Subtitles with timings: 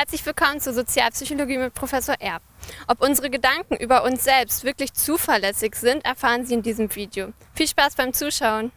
[0.00, 2.40] Herzlich willkommen zur Sozialpsychologie mit Professor Erb.
[2.88, 7.34] Ob unsere Gedanken über uns selbst wirklich zuverlässig sind, erfahren Sie in diesem Video.
[7.52, 8.72] Viel Spaß beim Zuschauen!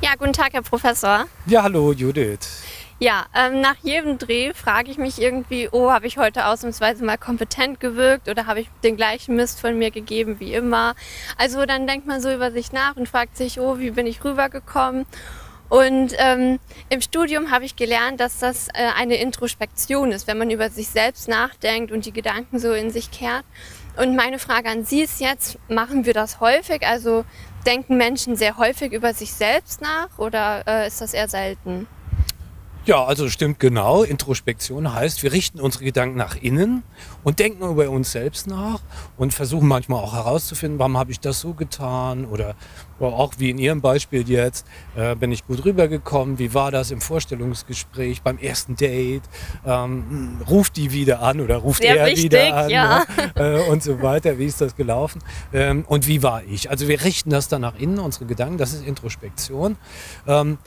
[0.00, 1.26] Ja, guten Tag, Herr Professor.
[1.46, 2.65] Ja, hallo Judith.
[2.98, 7.18] Ja, ähm, nach jedem Dreh frage ich mich irgendwie, oh, habe ich heute ausnahmsweise mal
[7.18, 10.94] kompetent gewirkt oder habe ich den gleichen Mist von mir gegeben wie immer?
[11.36, 14.24] Also dann denkt man so über sich nach und fragt sich, oh, wie bin ich
[14.24, 15.04] rübergekommen?
[15.68, 20.50] Und ähm, im Studium habe ich gelernt, dass das äh, eine Introspektion ist, wenn man
[20.50, 23.44] über sich selbst nachdenkt und die Gedanken so in sich kehrt.
[23.98, 26.86] Und meine Frage an Sie ist jetzt, machen wir das häufig?
[26.86, 27.26] Also
[27.66, 31.88] denken Menschen sehr häufig über sich selbst nach oder äh, ist das eher selten?
[32.86, 34.04] Ja, also stimmt genau.
[34.04, 36.84] Introspektion heißt, wir richten unsere Gedanken nach innen
[37.24, 38.80] und denken über uns selbst nach
[39.16, 42.54] und versuchen manchmal auch herauszufinden, warum habe ich das so getan oder
[43.00, 47.00] auch wie in Ihrem Beispiel jetzt, äh, bin ich gut rübergekommen, wie war das im
[47.00, 49.24] Vorstellungsgespräch, beim ersten Date,
[49.66, 53.04] ähm, ruft die wieder an oder ruft Sehr er wichtig, wieder an ja.
[53.34, 53.58] ne?
[53.58, 55.20] äh, und so weiter, wie ist das gelaufen
[55.52, 56.70] ähm, und wie war ich.
[56.70, 59.76] Also wir richten das dann nach innen, unsere Gedanken, das ist Introspektion.
[60.28, 60.58] Ähm,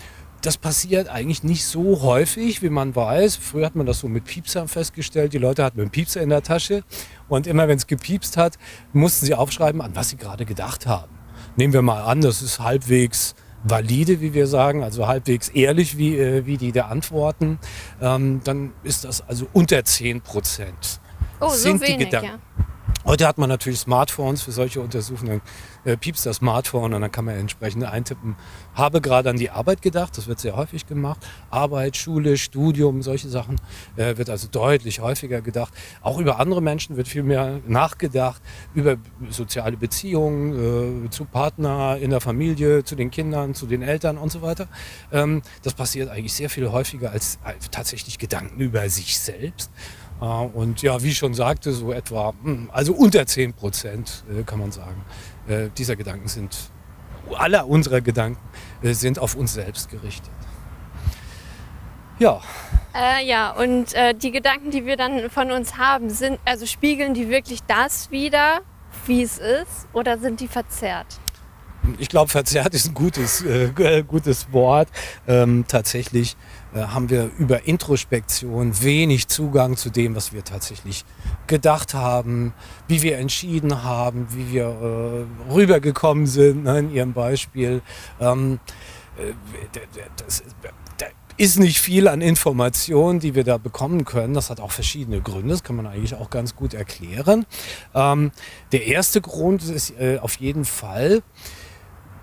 [0.41, 3.35] das passiert eigentlich nicht so häufig, wie man weiß.
[3.35, 5.33] Früher hat man das so mit Piepsern festgestellt.
[5.33, 6.83] Die Leute hatten einen Piepser in der Tasche
[7.27, 8.57] und immer wenn es gepiepst hat,
[8.93, 11.11] mussten sie aufschreiben, an was sie gerade gedacht haben.
[11.55, 16.17] Nehmen wir mal an, das ist halbwegs valide, wie wir sagen, also halbwegs ehrlich, wie,
[16.17, 17.59] äh, wie die da antworten.
[18.01, 21.01] Ähm, dann ist das also unter 10 Prozent.
[21.41, 22.27] Oh, so wenig, Gedanken.
[22.27, 22.39] ja.
[23.05, 25.41] Heute hat man natürlich Smartphones für solche Untersuchungen.
[25.85, 28.35] Äh, piepst das Smartphone und dann kann man entsprechend eintippen.
[28.73, 31.25] Habe gerade an die Arbeit gedacht, das wird sehr häufig gemacht.
[31.49, 33.55] Arbeit, Schule, Studium, solche Sachen
[33.95, 35.73] äh, wird also deutlich häufiger gedacht.
[36.01, 38.41] Auch über andere Menschen wird viel mehr nachgedacht,
[38.73, 38.97] über
[39.29, 44.29] soziale Beziehungen äh, zu Partner, in der Familie, zu den Kindern, zu den Eltern und
[44.29, 44.67] so weiter.
[45.13, 47.39] Ähm, das passiert eigentlich sehr viel häufiger als
[47.71, 49.71] tatsächlich Gedanken über sich selbst.
[50.21, 54.43] Äh, Und ja, wie ich schon sagte, so etwa, hm, also unter 10 Prozent äh,
[54.43, 55.03] kann man sagen,
[55.47, 56.57] äh, dieser Gedanken sind,
[57.37, 58.39] aller unserer Gedanken
[58.81, 60.31] sind auf uns selbst gerichtet.
[62.17, 62.41] Ja,
[62.93, 67.13] Äh, ja, und äh, die Gedanken, die wir dann von uns haben, sind, also spiegeln
[67.13, 68.61] die wirklich das wieder,
[69.05, 71.19] wie es ist, oder sind die verzerrt?
[71.97, 74.89] Ich glaube, verzerrt ist ein gutes, äh, gutes Wort.
[75.27, 76.35] Ähm, tatsächlich
[76.73, 81.05] äh, haben wir über Introspektion wenig Zugang zu dem, was wir tatsächlich
[81.47, 82.53] gedacht haben,
[82.87, 87.81] wie wir entschieden haben, wie wir äh, rübergekommen sind, ne, in Ihrem Beispiel.
[88.19, 88.59] Ähm,
[89.17, 89.33] äh,
[90.17, 90.43] das,
[90.97, 91.07] da
[91.37, 94.33] ist nicht viel an Informationen, die wir da bekommen können.
[94.33, 97.45] Das hat auch verschiedene Gründe, das kann man eigentlich auch ganz gut erklären.
[97.95, 98.31] Ähm,
[98.73, 101.23] der erste Grund ist äh, auf jeden Fall,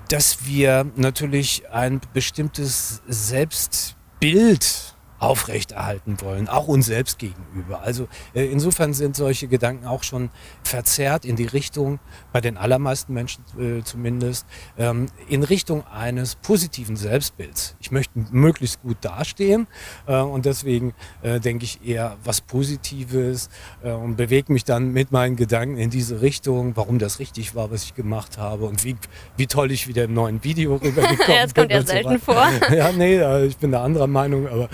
[0.09, 7.83] dass wir natürlich ein bestimmtes Selbstbild aufrechterhalten wollen, auch uns selbst gegenüber.
[7.83, 10.31] Also äh, insofern sind solche Gedanken auch schon
[10.63, 11.99] verzerrt in die Richtung,
[12.33, 14.47] bei den allermeisten Menschen äh, zumindest,
[14.79, 17.77] ähm, in Richtung eines positiven Selbstbilds.
[17.81, 19.67] Ich möchte möglichst gut dastehen
[20.07, 23.49] äh, und deswegen denke ich eher was Positives
[23.83, 27.85] und bewege mich dann mit meinen Gedanken in diese Richtung, warum das richtig war, was
[27.85, 28.97] ich gemacht habe und wie,
[29.37, 32.11] wie toll ich wieder im neuen Video rübergekommen Ja, das kommt bin ja so selten
[32.11, 32.19] weiter.
[32.21, 32.49] vor.
[32.77, 34.69] Ja, nee, ich bin da anderer Meinung, aber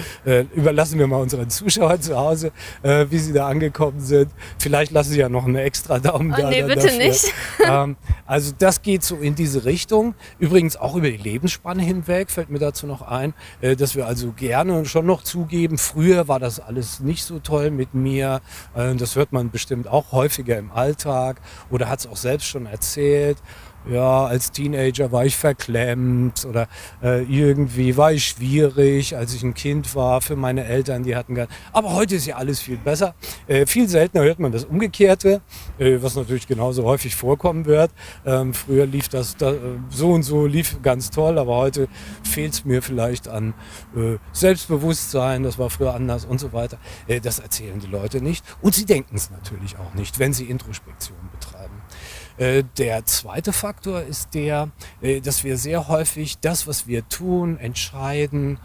[0.50, 4.30] äh, überlassen wir mal unseren Zuschauern zu Hause, äh, wie sie da angekommen sind.
[4.58, 6.50] Vielleicht lassen sie ja noch einen extra Daumen Oh, da.
[6.50, 6.98] nee, bitte dafür.
[6.98, 7.32] nicht.
[7.64, 10.14] Ähm, also das geht so in diese Richtung.
[10.40, 14.32] Übrigens auch über die Lebensspanne hinweg fällt mir dazu noch ein, äh, dass wir also
[14.32, 18.40] gerne schon noch zugeben, früher war das alles nicht so toll mit mir.
[18.74, 22.66] Äh, das hört man bestimmt auch häufiger im Alltag oder hat es auch selbst schon
[22.66, 23.38] erzählt
[23.88, 26.68] ja, als Teenager war ich verklemmt oder
[27.02, 31.34] äh, irgendwie war ich schwierig, als ich ein Kind war für meine Eltern, die hatten
[31.34, 33.14] gar Aber heute ist ja alles viel besser.
[33.46, 35.40] Äh, viel seltener hört man das Umgekehrte,
[35.78, 37.90] äh, was natürlich genauso häufig vorkommen wird.
[38.24, 39.58] Ähm, früher lief das da, äh,
[39.90, 41.88] so und so, lief ganz toll, aber heute
[42.22, 43.54] fehlt es mir vielleicht an
[43.96, 46.78] äh, Selbstbewusstsein, das war früher anders und so weiter.
[47.08, 50.44] Äh, das erzählen die Leute nicht und sie denken es natürlich auch nicht, wenn sie
[50.44, 51.61] Introspektion betreiben.
[52.36, 54.70] Äh, Der zweite Faktor ist der,
[55.00, 58.58] äh, dass wir sehr häufig das, was wir tun, entscheiden,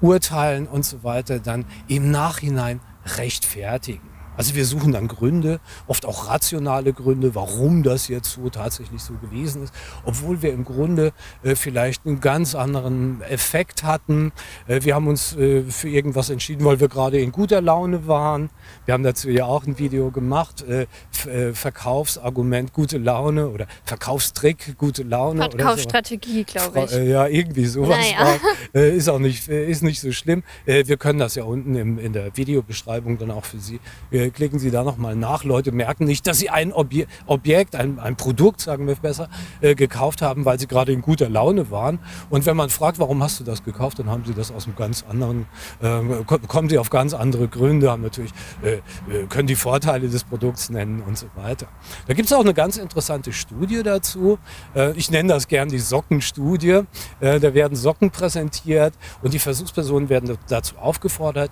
[0.00, 2.80] urteilen und so weiter, dann im Nachhinein
[3.16, 4.09] rechtfertigen.
[4.36, 9.14] Also wir suchen dann Gründe, oft auch rationale Gründe, warum das jetzt so tatsächlich so
[9.14, 9.74] gewesen ist,
[10.04, 11.12] obwohl wir im Grunde
[11.42, 14.32] äh, vielleicht einen ganz anderen Effekt hatten.
[14.66, 18.50] Äh, wir haben uns äh, für irgendwas entschieden, weil wir gerade in guter Laune waren.
[18.86, 20.86] Wir haben dazu ja auch ein Video gemacht, äh,
[21.26, 25.42] äh, Verkaufsargument gute Laune oder Verkaufstrick gute Laune.
[25.42, 26.92] Verkaufsstrategie, glaube ich.
[26.92, 27.98] Äh, ja, irgendwie sowas.
[27.98, 28.38] Naja.
[28.72, 30.42] War, ist auch nicht, ist nicht so schlimm.
[30.64, 33.80] wir können das ja unten im, in der Videobeschreibung dann auch für Sie
[34.28, 35.44] klicken Sie da nochmal nach.
[35.44, 39.28] Leute merken nicht, dass sie ein Obje Objekt, ein, ein Produkt, sagen wir besser,
[39.60, 41.98] äh, gekauft haben, weil sie gerade in guter Laune waren.
[42.28, 44.76] Und wenn man fragt, warum hast du das gekauft, dann haben sie das aus einem
[44.76, 45.46] ganz anderen,
[45.80, 48.32] äh, kommen sie auf ganz andere Gründe, haben natürlich,
[48.62, 51.66] äh, äh, können die Vorteile des Produkts nennen und so weiter.
[52.06, 54.38] Da gibt es auch eine ganz interessante Studie dazu.
[54.74, 56.82] Äh, ich nenne das gern die Sockenstudie.
[57.20, 61.50] Äh, da werden Socken präsentiert und die Versuchspersonen werden dazu aufgefordert,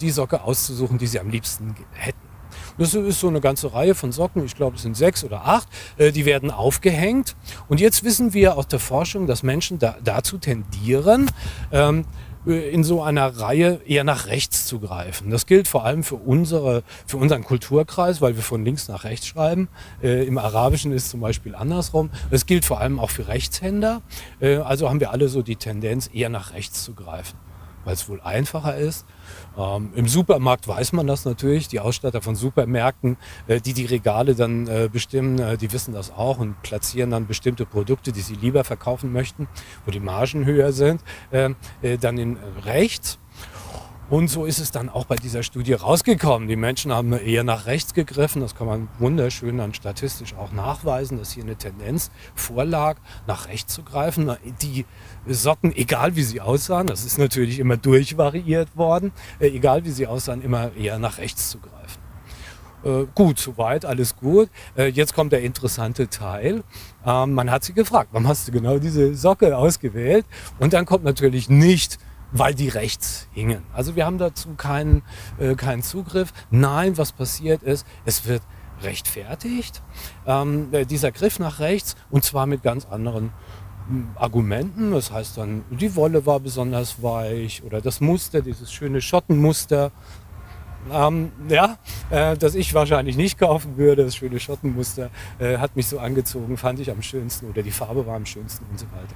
[0.00, 1.74] die Socke auszusuchen, die sie am liebsten.
[2.78, 5.68] Das ist so eine ganze Reihe von Socken, ich glaube es sind sechs oder acht,
[5.96, 7.36] äh, die werden aufgehängt.
[7.68, 11.30] Und jetzt wissen wir aus der Forschung, dass Menschen da, dazu tendieren,
[11.70, 12.04] ähm,
[12.46, 15.30] äh, in so einer Reihe eher nach rechts zu greifen.
[15.30, 19.26] Das gilt vor allem für, unsere, für unseren Kulturkreis, weil wir von links nach rechts
[19.26, 19.68] schreiben.
[20.02, 22.10] Äh, Im Arabischen ist zum Beispiel andersrum.
[22.30, 24.02] Das gilt vor allem auch für Rechtshänder.
[24.40, 27.38] Äh, also haben wir alle so die Tendenz, eher nach rechts zu greifen,
[27.84, 29.06] weil es wohl einfacher ist
[29.56, 31.68] ähm, Im Supermarkt weiß man das natürlich.
[31.68, 36.10] Die Ausstatter von Supermärkten, äh, die die Regale dann äh, bestimmen, äh, die wissen das
[36.10, 39.48] auch und platzieren dann bestimmte Produkte, die sie lieber verkaufen möchten,
[39.84, 41.02] wo die Margen höher sind,
[41.32, 43.18] ähm, äh, dann in rechts.
[44.12, 46.46] Und so ist es dann auch bei dieser Studie rausgekommen.
[46.46, 48.42] Die Menschen haben eher nach rechts gegriffen.
[48.42, 53.72] Das kann man wunderschön dann statistisch auch nachweisen, dass hier eine Tendenz vorlag, nach rechts
[53.72, 54.30] zu greifen.
[54.60, 54.84] Die
[55.26, 60.06] Socken, egal wie sie aussahen, das ist natürlich immer durchvariiert worden, äh, egal wie sie
[60.06, 62.02] aussahen, immer eher nach rechts zu greifen.
[62.84, 64.50] Äh, gut, soweit, alles gut.
[64.76, 66.64] Äh, jetzt kommt der interessante Teil.
[67.06, 70.26] Ähm, man hat sie gefragt, warum hast du genau diese Socke ausgewählt?
[70.58, 71.98] Und dann kommt natürlich nicht
[72.32, 73.62] weil die rechts hingen.
[73.72, 75.02] Also wir haben dazu keinen,
[75.38, 76.32] äh, keinen Zugriff.
[76.50, 78.42] Nein, was passiert ist, es wird
[78.82, 79.82] rechtfertigt,
[80.26, 83.32] ähm, äh, dieser Griff nach rechts, und zwar mit ganz anderen
[83.88, 84.92] hm, Argumenten.
[84.92, 89.92] Das heißt dann, die Wolle war besonders weich oder das Muster, dieses schöne Schottenmuster,
[90.90, 91.78] ähm, ja,
[92.10, 94.04] äh, das ich wahrscheinlich nicht kaufen würde.
[94.04, 98.06] Das schöne Schottenmuster äh, hat mich so angezogen, fand ich am schönsten oder die Farbe
[98.06, 99.14] war am schönsten und so weiter.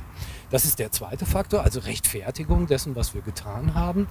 [0.50, 4.06] Das ist der zweite Faktor, also Rechtfertigung dessen, was wir getan haben.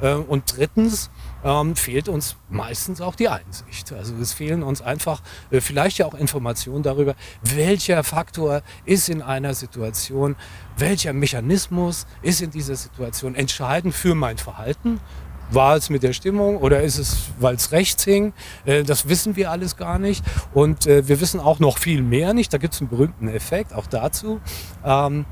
[0.00, 1.10] Äh, und drittens
[1.44, 3.92] ähm, fehlt uns meistens auch die Einsicht.
[3.92, 9.22] Also es fehlen uns einfach äh, vielleicht ja auch Informationen darüber, welcher Faktor ist in
[9.22, 10.36] einer Situation,
[10.76, 15.00] welcher Mechanismus ist in dieser Situation entscheidend für mein Verhalten
[15.50, 18.32] war es mit der Stimmung oder ist es, weil es rechts hing?
[18.64, 20.24] Äh, das wissen wir alles gar nicht.
[20.54, 22.52] Und äh, wir wissen auch noch viel mehr nicht.
[22.52, 24.40] Da gibt es einen berühmten Effekt, auch dazu.
[24.84, 25.24] Ähm,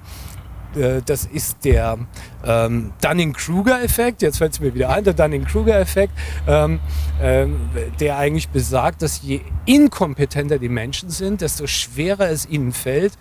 [0.76, 1.98] äh, das ist der
[2.44, 4.22] ähm, Dunning-Kruger-Effekt.
[4.22, 6.12] Jetzt fällt es mir wieder ein, der Dunning-Kruger-Effekt,
[6.46, 6.80] ähm,
[7.20, 7.56] ähm,
[8.00, 13.14] der eigentlich besagt, dass je inkompetenter die Menschen sind, desto schwerer es ihnen fällt,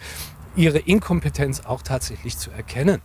[0.55, 3.01] ihre Inkompetenz auch tatsächlich zu erkennen.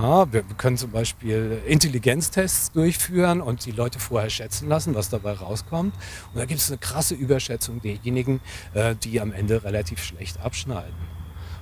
[0.00, 5.32] Ja, wir können zum Beispiel Intelligenztests durchführen und die Leute vorher schätzen lassen, was dabei
[5.32, 5.92] rauskommt.
[6.32, 8.40] Und da gibt es eine krasse Überschätzung derjenigen,
[8.74, 10.94] äh, die am Ende relativ schlecht abschneiden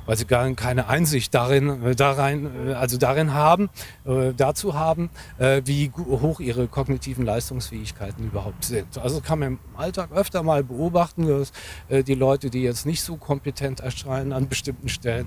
[0.08, 3.70] weil sie gar keine Einsicht darin, äh, darin, äh, also darin haben,
[4.04, 8.98] dazu haben, wie hoch ihre kognitiven Leistungsfähigkeiten überhaupt sind.
[8.98, 11.50] Also kann man im Alltag öfter mal beobachten, dass
[11.90, 15.26] die Leute, die jetzt nicht so kompetent erscheinen an bestimmten Stellen,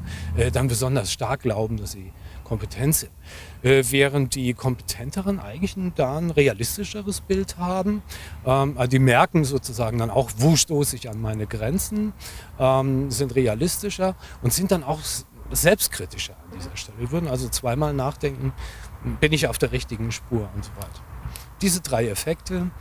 [0.53, 2.13] dann besonders stark glauben, dass sie
[2.49, 3.11] kompetent sind.
[3.61, 8.01] Äh, während die Kompetenteren eigentlich da ein realistischeres Bild haben.
[8.45, 12.13] Ähm, also die merken sozusagen dann auch, wo stoße ich an meine Grenzen,
[12.59, 14.99] ähm, sind realistischer und sind dann auch
[15.51, 16.99] selbstkritischer an dieser Stelle.
[16.99, 18.53] Wir würden also zweimal nachdenken,
[19.19, 21.18] bin ich auf der richtigen Spur und so weiter.
[21.61, 22.71] Diese drei Effekte,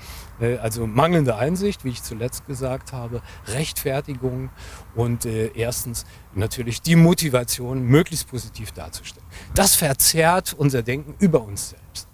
[0.40, 4.50] äh, also mangelnde Einsicht, wie ich zuletzt gesagt habe, Rechtfertigung
[4.94, 6.04] und äh, erstens
[6.34, 9.26] natürlich die Motivation, möglichst positiv darzustellen.
[9.54, 12.08] Das verzerrt unser Denken über uns selbst.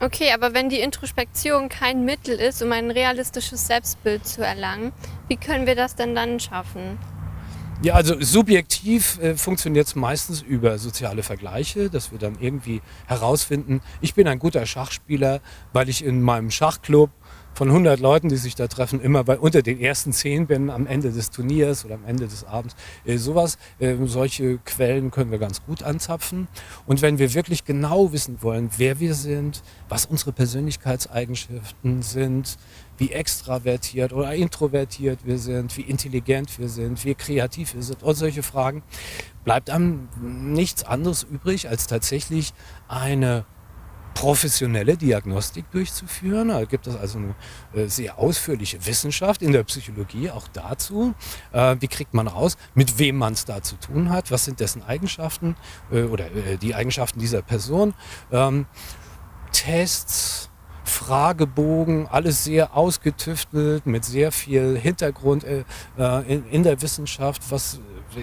[0.00, 4.92] Okay, aber wenn die Introspektion kein Mittel ist, um ein realistisches Selbstbild zu erlangen,
[5.28, 6.98] wie können wir das denn dann schaffen?
[7.84, 13.82] Ja, also subjektiv äh, funktioniert es meistens über soziale Vergleiche, dass wir dann irgendwie herausfinden,
[14.00, 15.42] ich bin ein guter Schachspieler,
[15.74, 17.10] weil ich in meinem Schachclub
[17.52, 20.86] von 100 Leuten, die sich da treffen, immer bei, unter den ersten zehn bin am
[20.86, 22.74] Ende des Turniers oder am Ende des Abends.
[23.04, 26.48] Äh, sowas, äh, solche Quellen können wir ganz gut anzapfen.
[26.86, 32.56] Und wenn wir wirklich genau wissen wollen, wer wir sind, was unsere Persönlichkeitseigenschaften sind,
[32.98, 38.14] wie extravertiert oder introvertiert wir sind, wie intelligent wir sind, wie kreativ wir sind und
[38.14, 38.82] solche Fragen,
[39.44, 42.52] bleibt einem nichts anderes übrig, als tatsächlich
[42.88, 43.44] eine
[44.14, 46.48] professionelle Diagnostik durchzuführen.
[46.48, 47.34] Da gibt es also eine
[47.74, 51.14] äh, sehr ausführliche Wissenschaft in der Psychologie auch dazu.
[51.52, 54.30] Äh, wie kriegt man raus, mit wem man es da zu tun hat?
[54.30, 55.56] Was sind dessen Eigenschaften
[55.90, 56.26] äh, oder
[56.60, 57.94] die Eigenschaften dieser Person?
[58.30, 58.66] Ähm,
[59.52, 60.50] Tests,
[60.84, 65.64] Fragebogen, alles sehr ausgetüftelt, mit sehr viel Hintergrund äh,
[66.26, 67.80] in, in, der Wissenschaft, was,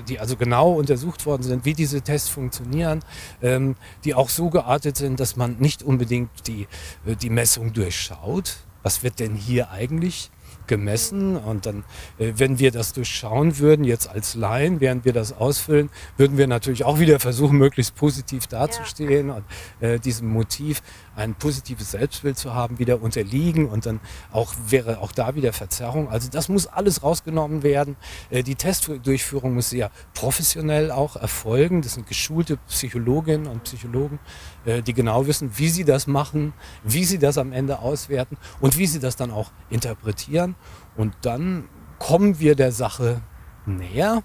[0.08, 3.02] die also genau untersucht worden sind, wie diese Tests funktionieren,
[3.42, 3.76] ähm,
[4.06, 6.68] die auch so geartet sind, dass man nicht unbedingt die,
[7.06, 8.58] äh, die Messung durchschaut.
[8.84, 10.32] Was wird denn hier eigentlich
[10.68, 11.84] gemessen und dann,
[12.18, 16.48] äh, wenn wir das durchschauen würden, jetzt als Laien, während wir das ausfüllen, würden wir
[16.48, 19.36] natürlich auch wieder versuchen, möglichst positiv dazustehen ja.
[19.36, 19.46] und
[19.80, 20.82] äh, diesem Motiv
[21.16, 24.00] ein positives Selbstbild zu haben, wieder unterliegen und dann
[24.32, 26.10] auch wäre auch da wieder Verzerrung.
[26.10, 27.96] Also das muss alles rausgenommen werden.
[28.30, 31.82] Äh, die Testdurchführung muss sehr professionell auch erfolgen.
[31.82, 34.20] Das sind geschulte Psychologinnen und Psychologen,
[34.66, 36.54] äh, die genau wissen, wie sie das machen,
[36.84, 40.51] wie sie das am Ende auswerten und wie sie das dann auch interpretieren.
[40.96, 41.68] Und dann
[42.00, 43.22] kommen wir der Sache
[43.66, 44.24] näher.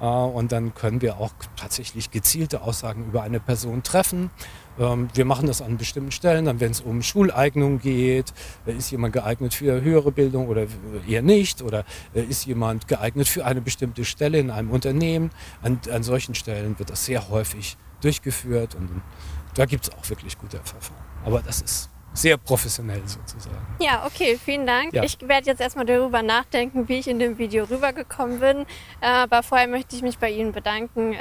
[0.00, 4.30] Äh, und dann können wir auch tatsächlich gezielte Aussagen über eine Person treffen.
[4.78, 8.32] Ähm, wir machen das an bestimmten Stellen, dann wenn es um Schuleignung geht,
[8.66, 10.66] äh, ist jemand geeignet für höhere Bildung oder
[11.08, 15.30] eher nicht, oder äh, ist jemand geeignet für eine bestimmte Stelle in einem Unternehmen.
[15.62, 18.90] An, an solchen Stellen wird das sehr häufig durchgeführt und
[19.54, 21.02] da gibt es auch wirklich gute Verfahren.
[21.24, 23.66] Aber das ist sehr professionell sozusagen.
[23.80, 24.92] Ja, okay, vielen Dank.
[24.92, 25.02] Ja.
[25.02, 28.66] Ich werde jetzt erstmal darüber nachdenken, wie ich in dem Video rübergekommen bin.
[29.00, 31.14] Äh, aber vorher möchte ich mich bei Ihnen bedanken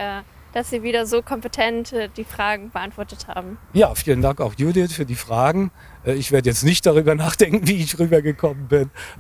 [0.56, 3.58] dass Sie wieder so kompetent äh, die Fragen beantwortet haben.
[3.74, 5.70] Ja, vielen Dank auch Judith für die Fragen.
[6.06, 8.90] Äh, ich werde jetzt nicht darüber nachdenken, wie ich rübergekommen bin,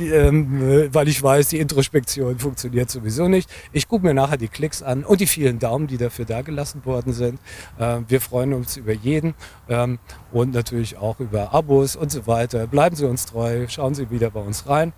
[0.00, 3.50] ähm, äh, weil ich weiß, die Introspektion funktioniert sowieso nicht.
[3.72, 7.12] Ich gucke mir nachher die Klicks an und die vielen Daumen, die dafür dagelassen worden
[7.12, 7.40] sind.
[7.78, 9.34] Ähm, wir freuen uns über jeden
[9.68, 9.98] ähm,
[10.32, 12.66] und natürlich auch über Abos und so weiter.
[12.66, 14.92] Bleiben Sie uns treu, schauen Sie wieder bei uns rein.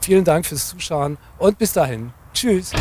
[0.00, 2.12] Vielen Dank fürs Zuschauen und bis dahin.
[2.32, 2.72] Tschüss.